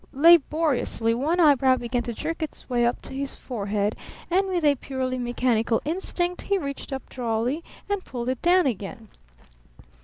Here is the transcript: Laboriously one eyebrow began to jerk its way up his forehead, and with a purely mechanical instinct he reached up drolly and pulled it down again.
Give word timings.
Laboriously 0.13 1.13
one 1.13 1.39
eyebrow 1.39 1.75
began 1.77 2.01
to 2.01 2.13
jerk 2.13 2.41
its 2.41 2.67
way 2.67 2.87
up 2.87 3.05
his 3.05 3.35
forehead, 3.35 3.95
and 4.31 4.47
with 4.47 4.65
a 4.65 4.73
purely 4.73 5.19
mechanical 5.19 5.79
instinct 5.85 6.41
he 6.41 6.57
reached 6.57 6.91
up 6.91 7.07
drolly 7.07 7.63
and 7.87 8.03
pulled 8.03 8.29
it 8.29 8.41
down 8.41 8.65
again. 8.65 9.09